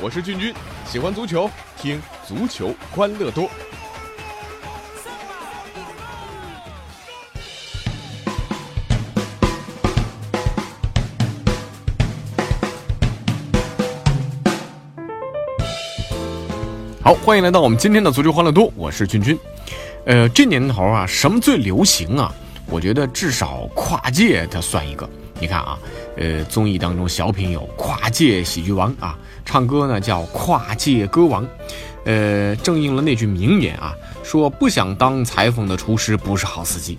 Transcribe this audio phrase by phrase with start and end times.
[0.00, 0.54] 我是俊君，
[0.86, 3.50] 喜欢足球，听足球欢乐多。
[17.02, 19.36] 好，欢迎来到我们今天的足球欢乐多，我是俊君。
[20.06, 22.32] 呃，这年头啊，什么最流行啊？
[22.66, 25.10] 我觉得至少跨界它算一个。
[25.40, 25.76] 你看啊，
[26.16, 31.42] 呃，综艺当中小品有跨界喜剧王啊，唱歌呢叫跨界歌王，
[32.04, 36.98] 呃，正应了那句名言啊，说不想当裁缝的厨师不是好司机。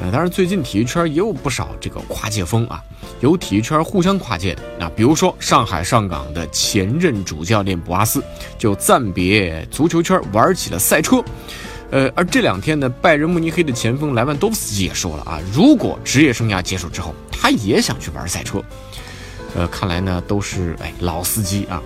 [0.00, 2.82] 呃，当然最近体育圈也有不少这个跨界风啊，
[3.20, 8.24] 有体育圈互相跨界的，那比如说上海上港的前任主教练博阿斯
[8.56, 11.22] 就暂别足球圈玩起了赛车。
[11.90, 18.62] 呃，而这两天呢，拜仁慕尼黑的前锋莱万多夫斯基也说了啊，如果职业生涯结束之后，他也想去玩赛车。
[19.54, 21.82] 呃，看来呢都是哎老司机啊。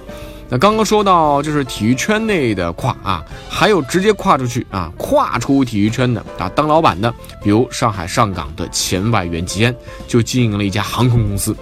[0.48, 7.10] 那刚刚说到就是体育圈内的跨啊，还有直接跨出去啊，跨出体育圈的啊，当老板的，
[7.42, 9.74] 比如上海上港的前外援吉安，
[10.06, 11.56] 就经营了一家航空公司，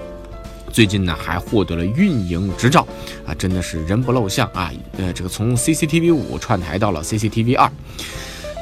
[0.72, 2.84] 最近呢还获得了运营执照
[3.24, 4.72] 啊，真的是人不露相啊。
[4.98, 7.70] 呃，这个从 CCTV 五串台到了 CCTV 二。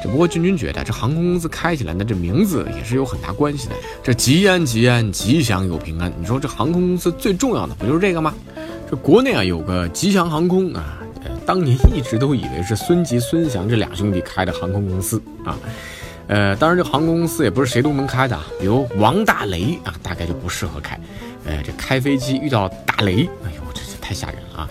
[0.01, 3.75] 只不过俊君觉得这航空公司开起来呢，这名字也是有很大关系的。
[4.01, 6.11] 这吉安吉安，吉祥又平安。
[6.19, 8.33] 你说这航空公司最重要的不就是这个吗？
[8.89, 15.57] 这国内啊有个吉祥航空啊，呃，当年一直都以为是孙吉、孙祥这俩兄弟开的航空公司啊。
[16.27, 20.99] 呃，当然这航空公司也不是谁都能开的啊，比如王大雷啊，大概就不适合开。
[21.45, 24.69] 呃，这开飞机遇到大雷，哎呦，这这太吓人了啊！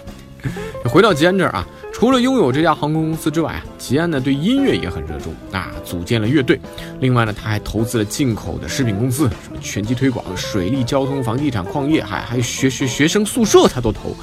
[0.88, 1.66] 回到吉安这儿啊。
[1.98, 6.60] 除了拥有这家航空公司之外啊，吉安呢对音乐也很热衷啊，组建了乐队。
[7.00, 14.14] 另外呢，他还投资了进口的食品公司，什么拳击推广、水利、交通、房地产、矿业，还还有学学学生宿舍他都投。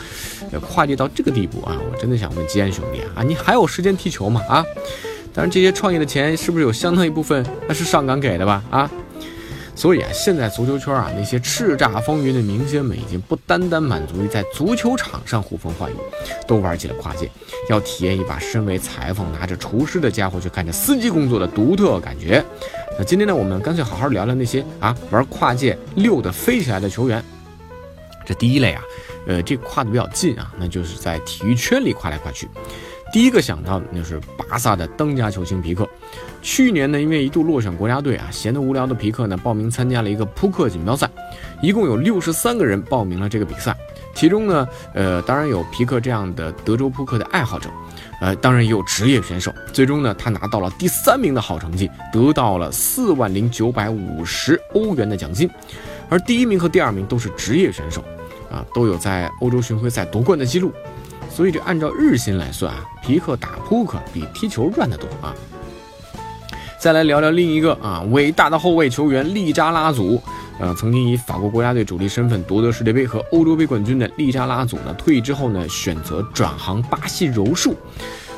[0.53, 4.41] 要跨界到这个地步啊，我真的想问吉安兄弟啊，你还有时间踢球吗？
[4.47, 4.63] 啊？
[5.33, 8.63] 当然，这些创业的钱是不是有相当一部分那是上港给的吧？
[8.69, 8.89] 啊？
[9.75, 15.95] 所以啊，现在足球圈啊，那些叱咤风云的明星们已经不单单满足于在足球场上呼风唤雨，
[16.47, 17.29] 都玩起了跨界，
[17.69, 22.43] 要体验一把身为裁缝拿着厨师的家伙去干着司机工作的独特感觉。
[22.97, 27.21] 那今天呢，我们干脆好好聊聊那些啊玩跨界溜的飞起来的球员。
[28.25, 28.81] 这第一类啊，
[29.27, 32.47] 呃，这跨的比较近啊，那就是在体育圈里跨来跨去。
[33.11, 35.87] 第一个想到的就是巴萨的当家球星皮克。
[36.45, 41.09] 去年呢，因为一度落选国家队啊，闲得无聊的皮克呢，报名参加了一个扑克锦标赛，
[41.59, 43.75] 一共有六十三个人报名了这个比赛，
[44.13, 47.67] 其中呢，呃，当然有皮克这样的德州扑克的爱好者，
[48.21, 49.51] 呃，当然也有职业选手。
[49.73, 55.49] 最终呢，他拿到了第三名的好成绩，得到了四万零九百五十欧元的奖金，
[56.09, 58.03] 而第一名和第二名都是职业选手，
[58.51, 60.71] 啊，都有在欧洲巡回赛夺冠的记录，
[61.27, 65.33] 所以这按照日薪来算啊，皮克打扑克比踢球赚得多啊。
[66.85, 70.21] 再来聊聊另一个啊，伟大的后卫球员利扎拉祖，
[70.59, 77.75] 呃，曾经以法国国家队主力身份夺得世界杯和欧洲杯冠军的利扎拉祖呢，退役之后呢，选择转行巴西柔术。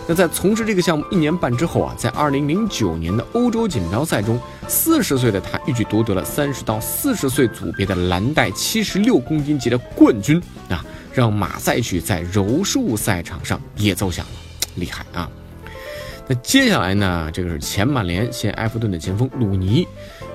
[0.07, 10.81] 那在从事这个项目一年半之后啊，在二零零九年的欧洲锦标赛中，四十岁的他一举夺得了三十到四十岁组别的蓝带七十六公斤级的冠军啊，
[11.11, 14.31] 让马赛曲在柔术赛场上也奏响了，
[14.75, 15.29] 厉害啊！
[16.29, 17.29] 那接下来呢？
[17.31, 19.87] 这个是前曼联、现埃弗顿的前锋鲁尼，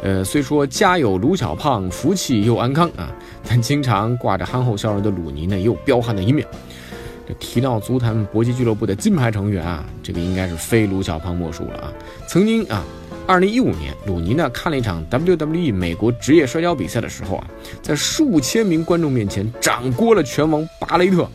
[0.03, 3.13] 呃，虽说家有卢小胖，福气又安康啊，
[3.47, 6.47] 但经常挂着憨厚笑容的鲁尼呢，也有彪悍的一面。
[7.29, 11.93] 这提到足坛搏击俱乐部的金牌成员啊，这个应该是非卢小胖莫属了啊。
[12.27, 12.83] 曾经啊，
[13.27, 17.47] 二零一五年，鲁尼呢看了一场 WWE 美国职业摔跤比赛的时候啊，
[17.83, 21.29] 在数千名观众面前掌掴了拳王巴雷特，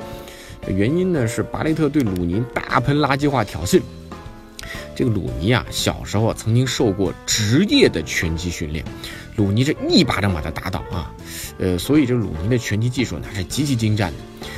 [0.67, 3.79] 原因呢是巴雷特对鲁尼大喷垃圾话挑衅。
[4.97, 8.83] 这个鲁尼啊，小时候曾经受过职业的拳击训练，
[9.35, 11.13] 鲁尼这一巴掌把他打倒啊，
[11.59, 14.17] 呃，所以这鲁尼的拳击技术那是极其精湛的。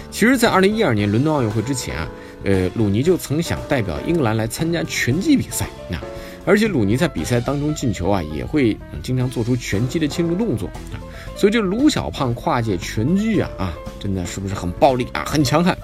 [0.09, 2.07] 其实，在二零一二年伦敦奥运会之前啊，
[2.45, 5.99] 呃，鲁尼就曾想代表英格兰来参加拳击比赛，那
[6.45, 11.03] 而且鲁尼在比赛当中进球啊，也会经常做出拳击的庆祝动作啊，
[11.35, 15.77] 所以这鲁小胖跨界拳击啊啊，真的是不是很暴力啊，很强悍？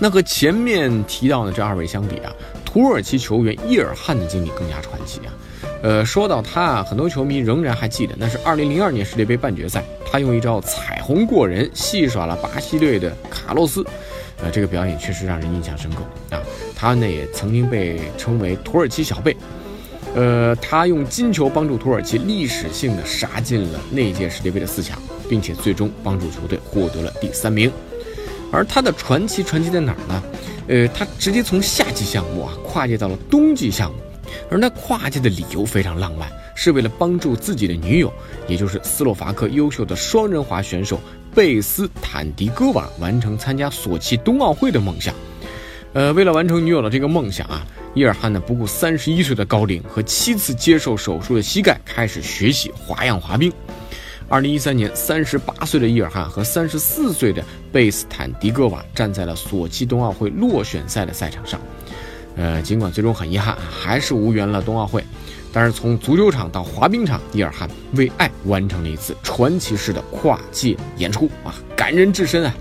[0.00, 2.32] 那和前面提到的这二位相比啊。
[2.72, 5.34] 土耳其球员伊尔汗的经历更加传奇啊，
[5.82, 13.84] 呃，说到他啊，很多球迷仍然还记得，那是2002年世界杯半决赛，他用一招彩虹过人戏耍了巴西队的卡洛斯，
[14.40, 16.40] 呃，这个表演确实让人印象深刻啊。
[16.76, 19.36] 他呢也曾经被称为土耳其小贝，
[20.14, 24.96] 呃，他用金球帮助土耳其历史性的杀进了那届世界杯的四强，
[25.28, 27.68] 并且最终帮助球队获得了第三名。
[28.52, 30.22] 而他的传奇传奇在哪儿呢？
[30.68, 33.98] 呃，他直接从夏季项目啊跨界到了冬季项目，
[34.50, 38.12] 而他跨界的理由非常浪漫，是为了帮助自己的女友，
[38.46, 41.00] 也就是斯洛伐克优秀的双人滑选手
[41.34, 45.14] 贝斯坦迪戈娃完成参加索契冬奥会的梦想。
[45.92, 53.52] 呃，为了完成女友的这个梦想啊，伊尔汗呢不顾三十一岁的高龄和七次接受手术的膝盖，开始学习花样滑冰。
[54.30, 61.60] 二零一三年，三十八岁的伊尔汗和三十四岁的贝斯坦迪戈娃站在了索契冬奥会落选赛的赛场上。
[62.36, 65.04] 呃，尽管最终很遗憾，还是无缘了冬奥会，
[65.52, 72.54] 但是从足球场到滑冰场，伊尔汗为爱完成了一次传奇式的跨界演出啊，感人至深啊！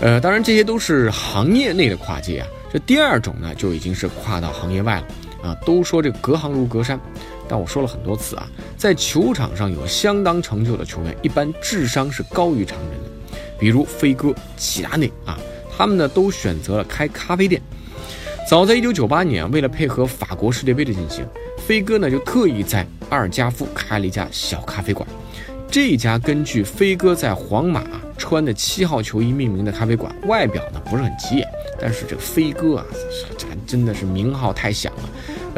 [0.00, 5.54] 呃，当然这些都是行业内的跨界啊，这第二种呢，就已经是跨到行业外了啊。
[5.66, 6.98] 都说这隔行如隔山。
[7.48, 8.46] 但我说了很多次啊，
[8.76, 13.38] 在球场上有相当成就的球员，一般智商是高于常人的。
[13.58, 15.38] 比如飞哥、齐达内啊，
[15.76, 17.60] 他们呢都选择了开咖啡店。
[18.48, 21.26] 早在1998年，为了配合法国世界杯的进行，
[21.66, 25.08] 飞哥呢就特意在阿尔加夫开了一家小咖啡馆。
[25.70, 27.84] 这家根据飞哥在皇马
[28.16, 31.46] 穿的七号球衣命名的咖啡馆，外表呢不是很起眼，
[31.78, 32.86] 但是这个飞哥啊，
[33.36, 35.02] 这真的是名号太响了。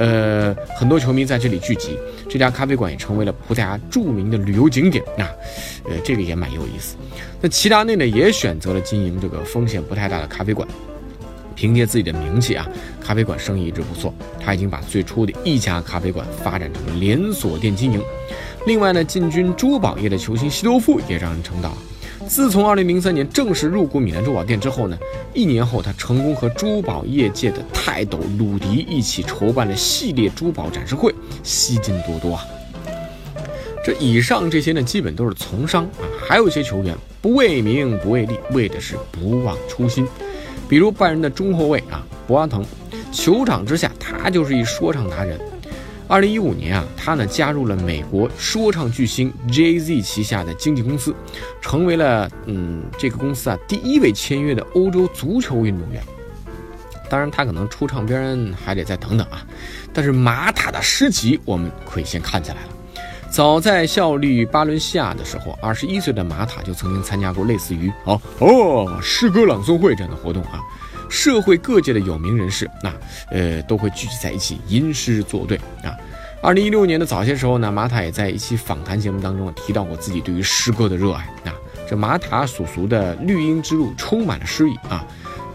[0.01, 5.29] 呃，很多球迷在这里聚集，这家咖啡馆也成为了葡萄牙著名的旅游景点啊。
[5.85, 6.97] 呃，这个也蛮有意思。
[7.39, 10.67] 那齐达内呢，也选择了经营这个风险不太大的咖啡馆，
[11.55, 12.67] 凭借自己的名气啊，
[12.99, 14.15] 咖啡馆生意一直不错。
[14.43, 18.01] 他已经把最初的一家咖啡馆发展成了连锁店经营。
[18.67, 21.77] 另外呢，进军珠宝业的球星西多夫也让人称道。
[22.29, 24.97] 自从2003年正式入股米兰珠宝店之后呢，
[25.35, 32.45] 一年后他成功和珠宝业界的泰斗鲁迪一起筹办了系列珠宝展示会，吸金多多啊。
[33.85, 40.07] 这以上这些呢，基本都是从商啊，还有一些球员不为名不为利，为的是不忘初心。
[40.69, 42.63] 比如拜仁的中后卫啊，博阿滕，
[43.11, 45.41] 球场之下他就是一说唱达人。
[46.11, 50.03] 二零一五年啊，他呢加入了美国说唱巨星 J.Z.
[50.03, 51.15] 旗下的经纪公司，
[51.61, 56.03] 成为了嗯这个公司啊第一位签约的欧洲足球运动员。
[57.09, 59.47] 当然，他可能出唱片还得再等等啊。
[59.93, 62.69] 但是马塔的诗集我们可以先看起来了。
[63.31, 70.61] 早在效力巴伦西亚的时候，二十一岁的马塔就曾经参加过类似于哦哦诗歌朗诵会这样的活动啊。
[71.11, 72.93] 社会各界的有名人士，那
[73.31, 75.95] 呃都会聚集在一起吟诗作对啊。
[76.41, 81.53] 二零一六年的早些时候呢，马塔也在一期访谈节目当中提到过自己对于诗歌的热爱啊。
[81.87, 85.05] 这马塔叔叔的绿荫之路充满了诗意啊。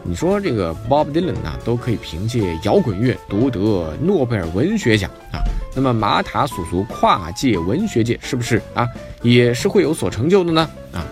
[0.03, 5.41] 你说这个 Bob Dylan 呢，都可以凭借摇滚乐夺得诺贝尔文学奖啊。
[5.73, 8.87] 那么马塔叔叔跨界文学界是不是啊，
[9.23, 10.69] 也是会有所成就的呢？
[10.93, 11.03] 啊，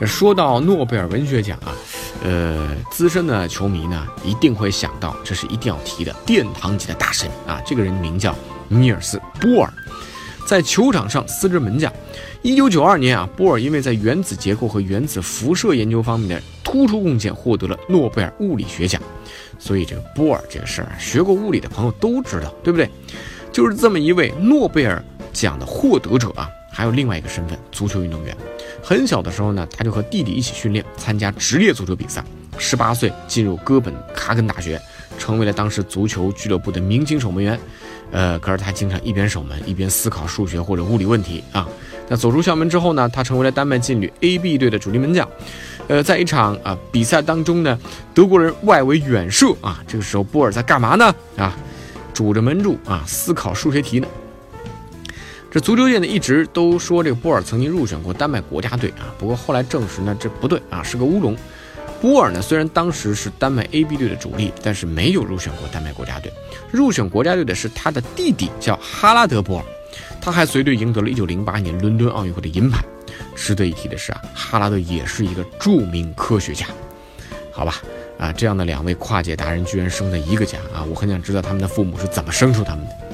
[0.00, 1.70] 这说到诺贝尔文学奖啊。
[2.24, 7.60] 呃，资深的球迷呢，一定会想到，这是一定要提的殿堂级的大神啊！
[7.64, 8.34] 这个人名叫
[8.68, 9.72] 尼尔斯·波尔，
[10.46, 11.92] 在球场上司职门将。
[12.42, 19.00] 一九九二年啊，波尔因为在原子结构和原子辐射研究方面的突出贡献，获得了诺贝尔物理学奖。
[19.58, 22.88] 所以这个波尔这个事儿，学过物理的朋友都知道，对不对？
[23.52, 25.02] 就是这么一位诺贝尔
[25.32, 28.36] 奖的获得者啊，还有另外一个身份，足球运动员。
[28.82, 32.22] 很小的时候呢，他就和弟弟一起训练，参加职业足球比赛。
[32.58, 34.78] 十八岁进入哥本哈根大学，
[35.18, 37.58] 成为了当时足球俱乐部的明星守门员。
[38.10, 41.66] 呃，可是他经常一边守门一边思考数学或者物理问题啊。
[42.08, 45.26] 那走出校门之后呢，他成为了丹麦劲旅 AB 队的主力门将。
[45.88, 47.78] 呃，在一场啊比赛当中呢，
[48.12, 51.14] 德国人外围远射啊，这个时候波尔在干嘛呢？
[51.38, 51.56] 啊，
[52.12, 54.06] 拄着门柱啊，思考数学题呢。
[55.50, 61.36] 这足球界呢一直都说这个波尔曾经入选过丹麦国家队啊，不过后来证实呢这不对啊，是个乌龙。
[61.98, 66.30] 波尔呢虽然当时是丹麦 AB 队的主力，但是没有入选过丹麦国家队。
[66.70, 69.64] 入选国家队的是他的弟弟，叫哈拉德·波尔，
[70.20, 72.84] 他还随队赢得了1908年伦敦奥运会的银牌。
[73.34, 76.66] 值得一提的是啊，哈拉德也是一个著名科学家。
[77.50, 77.80] 好吧，
[78.18, 83.05] 啊这样的两位跨界达人居然生在一个家啊，我很想知道他们的父母是怎么生出他们的。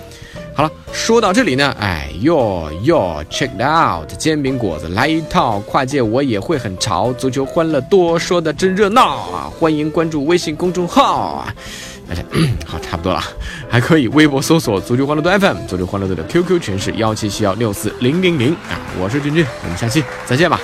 [0.54, 9.50] 好了，说到这里呢，哎哟哟，check out 煎饼果子来一套跨界，我也会很潮，足球欢乐多，说的真热闹啊！
[9.58, 11.54] 欢迎关注微信公众号啊！
[12.06, 12.22] 大家
[12.66, 13.22] 好，差不多了，
[13.70, 18.76] 还可以微博搜索足球欢乐多 FM，足球欢乐多的 QQ 群是幺七七幺六四零零零啊！
[19.00, 20.60] 我是君君，我们下期再见吧。